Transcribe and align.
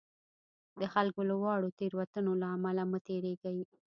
د 0.79 0.81
خلکو 0.93 1.21
له 1.29 1.35
واړو 1.43 1.75
تېروتنو 1.79 2.31
له 2.41 2.47
امله 2.55 2.83
مه 2.91 2.99
تېرېږئ. 3.07 3.57